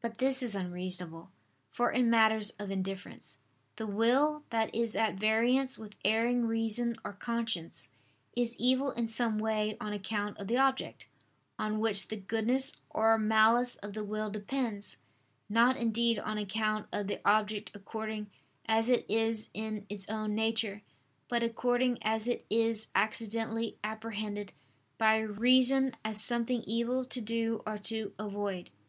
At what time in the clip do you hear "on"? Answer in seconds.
9.80-9.92, 11.58-11.80, 16.20-16.38